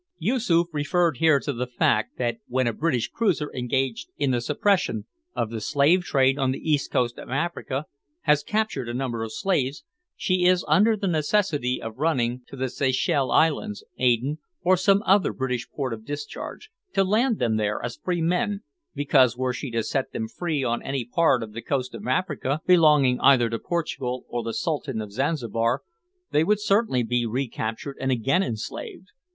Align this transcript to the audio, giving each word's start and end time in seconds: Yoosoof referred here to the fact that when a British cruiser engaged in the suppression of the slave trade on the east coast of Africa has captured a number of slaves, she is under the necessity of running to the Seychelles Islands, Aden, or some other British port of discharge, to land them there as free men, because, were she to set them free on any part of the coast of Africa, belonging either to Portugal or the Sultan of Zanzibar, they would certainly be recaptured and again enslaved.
Yoosoof 0.17 0.65
referred 0.73 1.17
here 1.17 1.39
to 1.39 1.53
the 1.53 1.67
fact 1.67 2.17
that 2.17 2.39
when 2.47 2.65
a 2.65 2.73
British 2.73 3.07
cruiser 3.09 3.53
engaged 3.53 4.09
in 4.17 4.31
the 4.31 4.41
suppression 4.41 5.05
of 5.35 5.51
the 5.51 5.61
slave 5.61 6.01
trade 6.03 6.39
on 6.39 6.49
the 6.51 6.57
east 6.71 6.89
coast 6.89 7.19
of 7.19 7.29
Africa 7.29 7.85
has 8.21 8.41
captured 8.41 8.89
a 8.89 8.95
number 8.95 9.21
of 9.23 9.31
slaves, 9.31 9.83
she 10.15 10.43
is 10.45 10.65
under 10.67 10.97
the 10.97 11.05
necessity 11.07 11.79
of 11.79 11.99
running 11.99 12.41
to 12.47 12.55
the 12.55 12.67
Seychelles 12.67 13.29
Islands, 13.31 13.83
Aden, 13.99 14.39
or 14.63 14.75
some 14.75 15.03
other 15.05 15.31
British 15.33 15.69
port 15.69 15.93
of 15.93 16.03
discharge, 16.03 16.71
to 16.95 17.03
land 17.03 17.37
them 17.37 17.57
there 17.57 17.79
as 17.85 17.97
free 18.03 18.21
men, 18.23 18.61
because, 18.95 19.37
were 19.37 19.53
she 19.53 19.69
to 19.69 19.83
set 19.83 20.13
them 20.13 20.27
free 20.27 20.63
on 20.63 20.81
any 20.81 21.05
part 21.05 21.43
of 21.43 21.53
the 21.53 21.61
coast 21.61 21.93
of 21.93 22.07
Africa, 22.07 22.59
belonging 22.65 23.19
either 23.19 23.51
to 23.51 23.59
Portugal 23.59 24.25
or 24.29 24.41
the 24.41 24.55
Sultan 24.55 24.99
of 24.99 25.11
Zanzibar, 25.11 25.83
they 26.31 26.43
would 26.43 26.59
certainly 26.59 27.03
be 27.03 27.27
recaptured 27.27 27.97
and 28.01 28.09
again 28.11 28.41
enslaved. 28.41 29.09